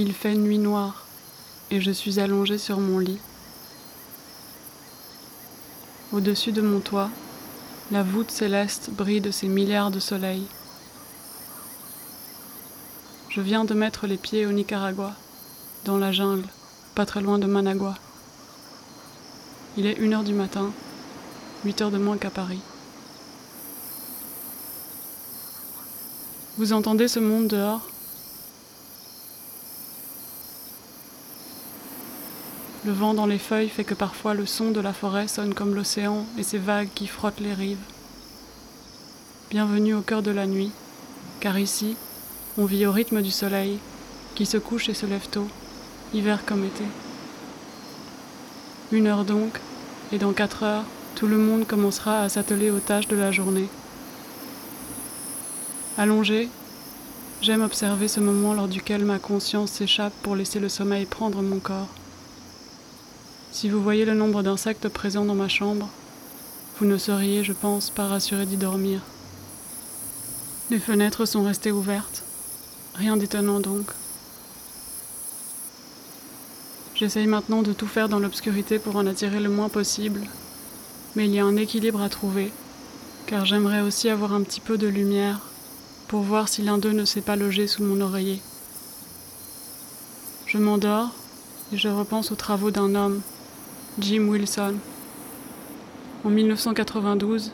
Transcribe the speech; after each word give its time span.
Il 0.00 0.12
fait 0.12 0.36
nuit 0.36 0.58
noire 0.58 1.06
et 1.72 1.80
je 1.80 1.90
suis 1.90 2.20
allongée 2.20 2.56
sur 2.56 2.78
mon 2.78 3.00
lit. 3.00 3.18
Au-dessus 6.12 6.52
de 6.52 6.62
mon 6.62 6.78
toit, 6.78 7.10
la 7.90 8.04
voûte 8.04 8.30
céleste 8.30 8.90
brille 8.90 9.20
de 9.20 9.32
ses 9.32 9.48
milliards 9.48 9.90
de 9.90 9.98
soleils. 9.98 10.46
Je 13.28 13.40
viens 13.40 13.64
de 13.64 13.74
mettre 13.74 14.06
les 14.06 14.18
pieds 14.18 14.46
au 14.46 14.52
Nicaragua, 14.52 15.14
dans 15.84 15.98
la 15.98 16.12
jungle, 16.12 16.46
pas 16.94 17.04
très 17.04 17.20
loin 17.20 17.40
de 17.40 17.46
Managua. 17.46 17.96
Il 19.76 19.84
est 19.84 19.98
une 19.98 20.14
heure 20.14 20.22
du 20.22 20.32
matin, 20.32 20.70
huit 21.64 21.82
heures 21.82 21.90
de 21.90 21.98
moins 21.98 22.18
qu'à 22.18 22.30
Paris. 22.30 22.62
Vous 26.56 26.72
entendez 26.72 27.08
ce 27.08 27.18
monde 27.18 27.48
dehors? 27.48 27.97
Le 32.84 32.92
vent 32.92 33.12
dans 33.12 33.26
les 33.26 33.38
feuilles 33.38 33.68
fait 33.68 33.82
que 33.82 33.94
parfois 33.94 34.34
le 34.34 34.46
son 34.46 34.70
de 34.70 34.80
la 34.80 34.92
forêt 34.92 35.26
sonne 35.26 35.52
comme 35.52 35.74
l'océan 35.74 36.24
et 36.38 36.44
ses 36.44 36.58
vagues 36.58 36.90
qui 36.94 37.08
frottent 37.08 37.40
les 37.40 37.52
rives. 37.52 37.76
Bienvenue 39.50 39.94
au 39.94 40.00
cœur 40.00 40.22
de 40.22 40.30
la 40.30 40.46
nuit, 40.46 40.70
car 41.40 41.58
ici, 41.58 41.96
on 42.56 42.66
vit 42.66 42.86
au 42.86 42.92
rythme 42.92 43.20
du 43.20 43.32
soleil, 43.32 43.78
qui 44.36 44.46
se 44.46 44.58
couche 44.58 44.88
et 44.88 44.94
se 44.94 45.06
lève 45.06 45.26
tôt, 45.28 45.48
hiver 46.14 46.44
comme 46.46 46.64
été. 46.64 46.84
Une 48.92 49.08
heure 49.08 49.24
donc, 49.24 49.58
et 50.12 50.18
dans 50.18 50.32
quatre 50.32 50.62
heures, 50.62 50.84
tout 51.16 51.26
le 51.26 51.36
monde 51.36 51.66
commencera 51.66 52.20
à 52.20 52.28
s'atteler 52.28 52.70
aux 52.70 52.78
tâches 52.78 53.08
de 53.08 53.16
la 53.16 53.32
journée. 53.32 53.68
Allongé, 55.96 56.48
j'aime 57.42 57.62
observer 57.62 58.06
ce 58.06 58.20
moment 58.20 58.54
lors 58.54 58.68
duquel 58.68 59.04
ma 59.04 59.18
conscience 59.18 59.72
s'échappe 59.72 60.14
pour 60.22 60.36
laisser 60.36 60.60
le 60.60 60.68
sommeil 60.68 61.06
prendre 61.06 61.42
mon 61.42 61.58
corps. 61.58 61.88
Si 63.50 63.68
vous 63.68 63.82
voyez 63.82 64.04
le 64.04 64.14
nombre 64.14 64.42
d'insectes 64.42 64.88
présents 64.88 65.24
dans 65.24 65.34
ma 65.34 65.48
chambre, 65.48 65.88
vous 66.78 66.86
ne 66.86 66.98
seriez, 66.98 67.42
je 67.42 67.52
pense, 67.52 67.90
pas 67.90 68.06
rassuré 68.06 68.46
d'y 68.46 68.56
dormir. 68.56 69.00
Les 70.70 70.78
fenêtres 70.78 71.24
sont 71.24 71.42
restées 71.42 71.72
ouvertes. 71.72 72.22
Rien 72.94 73.16
d'étonnant 73.16 73.58
donc. 73.58 73.90
J'essaye 76.94 77.26
maintenant 77.26 77.62
de 77.62 77.72
tout 77.72 77.86
faire 77.86 78.08
dans 78.08 78.18
l'obscurité 78.18 78.78
pour 78.78 78.96
en 78.96 79.06
attirer 79.06 79.40
le 79.40 79.48
moins 79.48 79.68
possible, 79.68 80.20
mais 81.16 81.24
il 81.24 81.34
y 81.34 81.40
a 81.40 81.44
un 81.44 81.56
équilibre 81.56 82.02
à 82.02 82.08
trouver, 82.08 82.52
car 83.26 83.46
j'aimerais 83.46 83.80
aussi 83.80 84.08
avoir 84.08 84.34
un 84.34 84.42
petit 84.42 84.60
peu 84.60 84.76
de 84.76 84.88
lumière 84.88 85.40
pour 86.06 86.22
voir 86.22 86.48
si 86.48 86.62
l'un 86.62 86.76
d'eux 86.76 86.92
ne 86.92 87.04
s'est 87.04 87.22
pas 87.22 87.36
logé 87.36 87.66
sous 87.66 87.82
mon 87.82 88.00
oreiller. 88.00 88.40
Je 90.46 90.58
m'endors 90.58 91.10
et 91.72 91.78
je 91.78 91.88
repense 91.88 92.30
aux 92.30 92.36
travaux 92.36 92.70
d'un 92.70 92.94
homme 92.94 93.22
Jim 94.00 94.28
Wilson. 94.28 94.76
En 96.24 96.30
1992, 96.30 97.52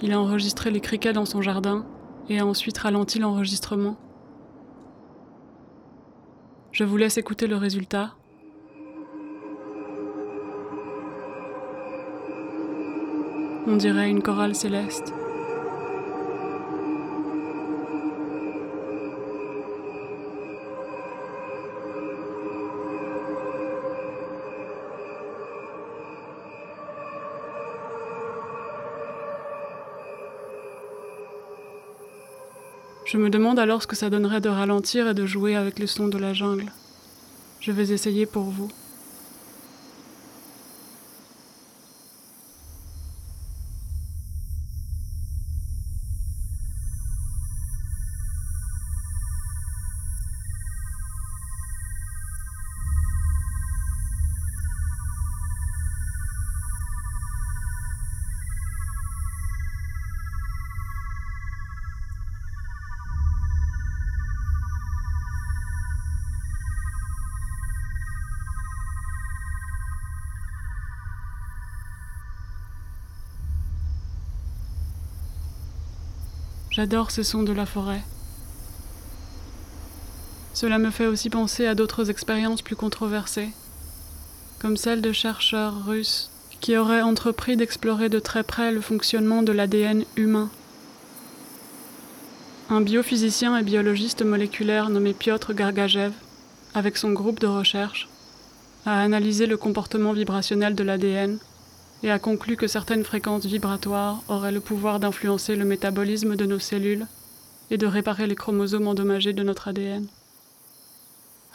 il 0.00 0.12
a 0.12 0.20
enregistré 0.20 0.70
les 0.70 0.80
criquets 0.80 1.12
dans 1.12 1.24
son 1.24 1.42
jardin 1.42 1.84
et 2.28 2.38
a 2.38 2.46
ensuite 2.46 2.78
ralenti 2.78 3.18
l'enregistrement. 3.18 3.96
Je 6.70 6.84
vous 6.84 6.96
laisse 6.96 7.18
écouter 7.18 7.48
le 7.48 7.56
résultat. 7.56 8.14
On 13.66 13.76
dirait 13.76 14.08
une 14.08 14.22
chorale 14.22 14.54
céleste. 14.54 15.12
Je 33.04 33.18
me 33.18 33.30
demande 33.30 33.58
alors 33.58 33.82
ce 33.82 33.86
que 33.86 33.96
ça 33.96 34.10
donnerait 34.10 34.40
de 34.40 34.48
ralentir 34.48 35.08
et 35.08 35.14
de 35.14 35.26
jouer 35.26 35.56
avec 35.56 35.78
les 35.78 35.86
sons 35.86 36.08
de 36.08 36.18
la 36.18 36.32
jungle. 36.32 36.70
Je 37.60 37.72
vais 37.72 37.90
essayer 37.90 38.26
pour 38.26 38.44
vous. 38.44 38.68
J'adore 76.72 77.10
ces 77.10 77.22
sons 77.22 77.42
de 77.42 77.52
la 77.52 77.66
forêt. 77.66 78.00
Cela 80.54 80.78
me 80.78 80.88
fait 80.88 81.04
aussi 81.04 81.28
penser 81.28 81.66
à 81.66 81.74
d'autres 81.74 82.08
expériences 82.08 82.62
plus 82.62 82.76
controversées, 82.76 83.50
comme 84.58 84.78
celle 84.78 85.02
de 85.02 85.12
chercheurs 85.12 85.84
russes 85.84 86.30
qui 86.62 86.78
auraient 86.78 87.02
entrepris 87.02 87.58
d'explorer 87.58 88.08
de 88.08 88.18
très 88.18 88.42
près 88.42 88.72
le 88.72 88.80
fonctionnement 88.80 89.42
de 89.42 89.52
l'ADN 89.52 90.06
humain. 90.16 90.48
Un 92.70 92.80
biophysicien 92.80 93.54
et 93.58 93.62
biologiste 93.62 94.22
moléculaire 94.22 94.88
nommé 94.88 95.12
Piotr 95.12 95.52
Gargajev, 95.52 96.14
avec 96.72 96.96
son 96.96 97.12
groupe 97.12 97.38
de 97.38 97.48
recherche, 97.48 98.08
a 98.86 98.98
analysé 99.02 99.44
le 99.44 99.58
comportement 99.58 100.14
vibrationnel 100.14 100.74
de 100.74 100.84
l'ADN 100.84 101.38
et 102.02 102.10
a 102.10 102.18
conclu 102.18 102.56
que 102.56 102.66
certaines 102.66 103.04
fréquences 103.04 103.46
vibratoires 103.46 104.22
auraient 104.28 104.52
le 104.52 104.60
pouvoir 104.60 104.98
d'influencer 104.98 105.56
le 105.56 105.64
métabolisme 105.64 106.36
de 106.36 106.46
nos 106.46 106.58
cellules 106.58 107.06
et 107.70 107.78
de 107.78 107.86
réparer 107.86 108.26
les 108.26 108.34
chromosomes 108.34 108.88
endommagés 108.88 109.32
de 109.32 109.42
notre 109.42 109.68
ADN. 109.68 110.06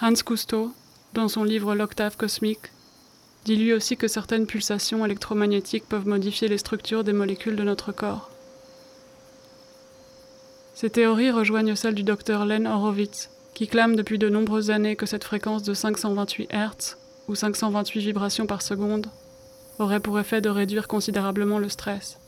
Hans 0.00 0.22
Cousteau, 0.24 0.72
dans 1.14 1.28
son 1.28 1.44
livre 1.44 1.74
L'octave 1.74 2.16
cosmique, 2.16 2.70
dit 3.44 3.56
lui 3.56 3.72
aussi 3.72 3.96
que 3.96 4.08
certaines 4.08 4.46
pulsations 4.46 5.04
électromagnétiques 5.04 5.88
peuvent 5.88 6.06
modifier 6.06 6.48
les 6.48 6.58
structures 6.58 7.04
des 7.04 7.12
molécules 7.12 7.56
de 7.56 7.62
notre 7.62 7.92
corps. 7.92 8.30
Ces 10.74 10.90
théories 10.90 11.30
rejoignent 11.30 11.74
celles 11.74 11.94
du 11.94 12.02
docteur 12.02 12.44
Len 12.44 12.66
Horowitz, 12.66 13.30
qui 13.54 13.66
clame 13.66 13.96
depuis 13.96 14.18
de 14.18 14.28
nombreuses 14.28 14.70
années 14.70 14.96
que 14.96 15.06
cette 15.06 15.24
fréquence 15.24 15.62
de 15.62 15.72
528 15.72 16.50
Hz, 16.52 16.96
ou 17.28 17.34
528 17.34 18.00
vibrations 18.00 18.46
par 18.46 18.60
seconde, 18.60 19.06
aurait 19.78 20.00
pour 20.00 20.18
effet 20.18 20.40
de 20.40 20.48
réduire 20.48 20.88
considérablement 20.88 21.58
le 21.58 21.68
stress. 21.68 22.18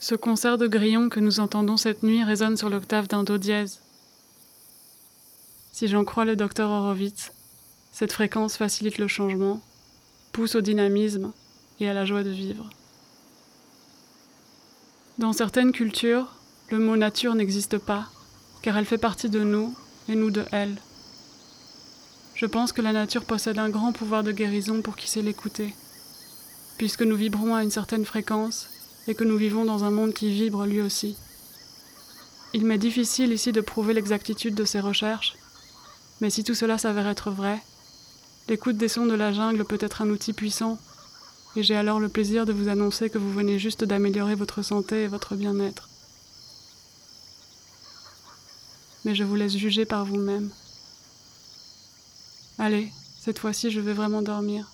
Ce 0.00 0.14
concert 0.14 0.58
de 0.58 0.66
grillons 0.66 1.08
que 1.08 1.20
nous 1.20 1.40
entendons 1.40 1.76
cette 1.76 2.02
nuit 2.02 2.22
résonne 2.22 2.56
sur 2.56 2.68
l'octave 2.68 3.08
d'un 3.08 3.24
do 3.24 3.38
dièse. 3.38 3.80
Si 5.72 5.88
j'en 5.88 6.04
crois 6.04 6.24
le 6.24 6.36
docteur 6.36 6.70
Horowitz, 6.70 7.32
cette 7.90 8.12
fréquence 8.12 8.56
facilite 8.56 8.98
le 8.98 9.08
changement, 9.08 9.62
pousse 10.32 10.56
au 10.56 10.60
dynamisme 10.60 11.32
et 11.80 11.88
à 11.88 11.94
la 11.94 12.04
joie 12.04 12.22
de 12.22 12.30
vivre. 12.30 12.68
Dans 15.18 15.32
certaines 15.32 15.72
cultures, 15.72 16.26
le 16.70 16.78
mot 16.78 16.96
nature 16.96 17.34
n'existe 17.34 17.78
pas, 17.78 18.08
car 18.62 18.76
elle 18.76 18.84
fait 18.84 18.98
partie 18.98 19.30
de 19.30 19.42
nous 19.42 19.74
et 20.08 20.16
nous 20.16 20.30
de 20.30 20.44
elle. 20.52 20.76
Je 22.34 22.46
pense 22.46 22.72
que 22.72 22.82
la 22.82 22.92
nature 22.92 23.24
possède 23.24 23.58
un 23.58 23.70
grand 23.70 23.92
pouvoir 23.92 24.24
de 24.24 24.32
guérison 24.32 24.82
pour 24.82 24.96
qui 24.96 25.08
sait 25.08 25.22
l'écouter, 25.22 25.74
puisque 26.78 27.02
nous 27.02 27.16
vibrons 27.16 27.54
à 27.54 27.62
une 27.62 27.70
certaine 27.70 28.04
fréquence 28.04 28.68
et 29.06 29.14
que 29.14 29.22
nous 29.22 29.36
vivons 29.36 29.64
dans 29.64 29.84
un 29.84 29.90
monde 29.90 30.12
qui 30.12 30.32
vibre 30.32 30.66
lui 30.66 30.80
aussi. 30.80 31.16
Il 32.52 32.64
m'est 32.64 32.78
difficile 32.78 33.32
ici 33.32 33.52
de 33.52 33.60
prouver 33.60 33.94
l'exactitude 33.94 34.54
de 34.54 34.64
ces 34.64 34.80
recherches, 34.80 35.36
mais 36.20 36.30
si 36.30 36.42
tout 36.42 36.54
cela 36.54 36.76
s'avère 36.76 37.06
être 37.06 37.30
vrai, 37.30 37.62
l'écoute 38.48 38.76
des 38.76 38.88
sons 38.88 39.06
de 39.06 39.14
la 39.14 39.32
jungle 39.32 39.64
peut 39.64 39.78
être 39.80 40.02
un 40.02 40.10
outil 40.10 40.32
puissant, 40.32 40.78
et 41.56 41.62
j'ai 41.62 41.76
alors 41.76 42.00
le 42.00 42.08
plaisir 42.08 42.46
de 42.46 42.52
vous 42.52 42.68
annoncer 42.68 43.10
que 43.10 43.18
vous 43.18 43.32
venez 43.32 43.60
juste 43.60 43.84
d'améliorer 43.84 44.34
votre 44.34 44.62
santé 44.62 45.04
et 45.04 45.08
votre 45.08 45.36
bien-être. 45.36 45.88
Mais 49.04 49.14
je 49.14 49.22
vous 49.22 49.36
laisse 49.36 49.56
juger 49.56 49.84
par 49.84 50.04
vous-même. 50.04 50.50
Allez, 52.58 52.92
cette 53.18 53.38
fois-ci 53.38 53.70
je 53.70 53.80
vais 53.80 53.92
vraiment 53.92 54.22
dormir. 54.22 54.70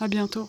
À 0.00 0.08
bientôt. 0.08 0.48